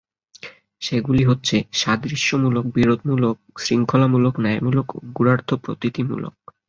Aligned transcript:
সেগুলি 0.81 1.23
হচ্ছে: 1.25 1.55
সাদৃশ্যমূলক, 1.73 2.65
বিরোধমূলক, 2.75 3.35
শৃঙ্খলামূলক, 3.59 4.33
ন্যায়মূলক 4.39 4.87
ও 4.91 5.09
গূঢ়ার্থপ্রতীতিমূলক। 5.15 6.33